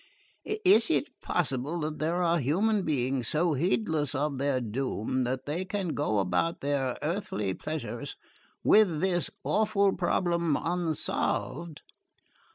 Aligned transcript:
"Is 0.65 0.89
it 0.89 1.11
possible 1.21 1.81
that 1.81 1.99
there 1.99 2.23
are 2.23 2.39
human 2.39 2.81
beings 2.81 3.27
so 3.27 3.53
heedless 3.53 4.15
of 4.15 4.39
their 4.39 4.59
doom 4.59 5.25
that 5.25 5.45
they 5.45 5.63
can 5.63 5.89
go 5.89 6.17
about 6.17 6.61
their 6.61 6.97
earthly 7.03 7.53
pleasures 7.53 8.15
with 8.63 8.99
this 9.01 9.29
awful 9.43 9.95
problem 9.95 10.57
unsolved? 10.59 11.83